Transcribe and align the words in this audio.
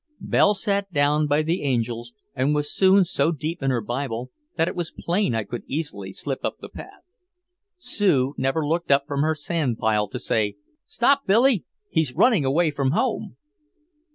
Belle 0.19 0.55
sat 0.55 0.91
down 0.91 1.27
by 1.27 1.43
the 1.43 1.61
angels 1.61 2.11
and 2.33 2.55
was 2.55 2.73
soon 2.73 3.05
so 3.05 3.31
deep 3.31 3.61
in 3.61 3.69
her 3.69 3.81
Bible 3.81 4.31
that 4.57 4.67
it 4.67 4.75
was 4.75 4.91
plain 4.97 5.35
I 5.35 5.43
could 5.43 5.61
easily 5.67 6.11
slip 6.11 6.43
up 6.43 6.57
the 6.59 6.69
path. 6.69 7.03
Sue 7.77 8.33
never 8.35 8.65
looked 8.65 8.89
up 8.89 9.03
from 9.07 9.21
her 9.21 9.35
sand 9.35 9.77
pile 9.77 10.07
to 10.07 10.17
say, 10.17 10.55
"Stop 10.87 11.27
Billy! 11.27 11.65
He's 11.91 12.15
running 12.15 12.43
away 12.43 12.71
from 12.71 12.93
home!" 12.93 13.37